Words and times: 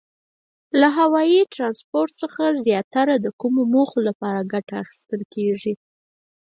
له 0.79 0.87
هوایي 0.97 1.41
ترانسپورت 1.53 2.11
څخه 2.21 2.43
زیاتره 2.65 3.13
د 3.19 3.27
کومو 3.41 3.61
موخو 3.73 3.99
لپاره 4.07 4.47
ګټه 4.53 4.73
اخیستل 4.83 5.21
کیږي؟ 5.33 5.73